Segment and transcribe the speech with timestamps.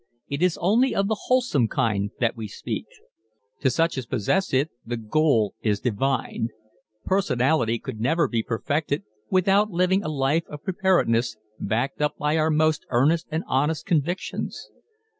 [0.27, 2.87] It is only of the wholesome kind that we speak.
[3.59, 6.47] To such as possess it the goal is divine.
[7.05, 12.49] Personality could never be perfected without living a life of preparedness backed up by our
[12.49, 14.71] most earnest and honest convictions.